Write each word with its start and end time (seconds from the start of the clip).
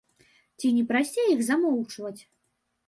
Ці 0.61 0.71
не 0.79 0.81
прасцей 0.93 1.27
іх 1.35 1.39
замоўчваць? 1.51 2.21